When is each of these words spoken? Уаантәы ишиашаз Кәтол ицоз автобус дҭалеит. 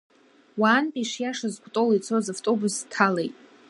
Уаантәы 0.59 0.99
ишиашаз 1.01 1.55
Кәтол 1.63 1.89
ицоз 1.97 2.25
автобус 2.33 2.75
дҭалеит. 2.81 3.35